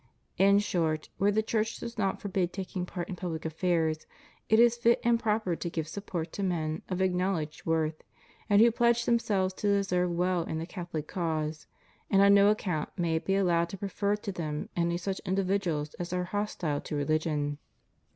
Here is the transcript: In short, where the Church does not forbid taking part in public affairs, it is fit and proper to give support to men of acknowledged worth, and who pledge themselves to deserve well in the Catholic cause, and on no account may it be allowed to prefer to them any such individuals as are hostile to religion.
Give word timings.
In 0.39 0.57
short, 0.57 1.09
where 1.19 1.29
the 1.31 1.43
Church 1.43 1.77
does 1.79 1.95
not 1.95 2.19
forbid 2.19 2.51
taking 2.51 2.87
part 2.87 3.07
in 3.07 3.15
public 3.15 3.45
affairs, 3.45 4.07
it 4.49 4.57
is 4.59 4.75
fit 4.75 4.99
and 5.03 5.19
proper 5.19 5.55
to 5.55 5.69
give 5.69 5.87
support 5.87 6.31
to 6.33 6.41
men 6.41 6.81
of 6.89 7.03
acknowledged 7.03 7.67
worth, 7.67 8.01
and 8.49 8.59
who 8.61 8.71
pledge 8.71 9.05
themselves 9.05 9.53
to 9.53 9.67
deserve 9.67 10.09
well 10.09 10.41
in 10.43 10.57
the 10.57 10.65
Catholic 10.65 11.07
cause, 11.07 11.67
and 12.09 12.19
on 12.23 12.33
no 12.33 12.49
account 12.49 12.89
may 12.97 13.17
it 13.17 13.25
be 13.25 13.35
allowed 13.35 13.69
to 13.69 13.77
prefer 13.77 14.15
to 14.15 14.31
them 14.31 14.69
any 14.75 14.97
such 14.97 15.19
individuals 15.23 15.93
as 15.99 16.11
are 16.11 16.23
hostile 16.23 16.81
to 16.81 16.95
religion. 16.95 17.59